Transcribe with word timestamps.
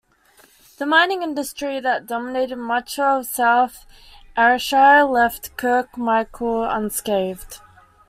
The 0.79 0.87
mining 0.87 1.21
industry 1.21 1.79
that 1.79 2.07
dominated 2.07 2.55
much 2.55 2.97
of 2.97 3.27
South 3.27 3.85
Ayrshire 4.35 5.03
left 5.03 5.55
Kirkmichael 5.57 6.67
unscathed. 6.75 7.59